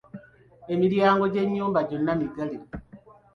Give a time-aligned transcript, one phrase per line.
[0.73, 2.57] Emiryango gy'ennyumba gyonna miggale.